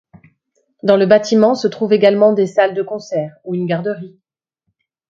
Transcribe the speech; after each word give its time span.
Dans 0.81 0.97
le 0.97 1.05
bâtiment 1.05 1.53
se 1.53 1.67
trouvent 1.67 1.93
également 1.93 2.33
des 2.33 2.47
salles 2.47 2.73
de 2.73 2.81
concert 2.81 3.37
ou 3.43 3.53
une 3.53 3.67
garderie. 3.67 4.17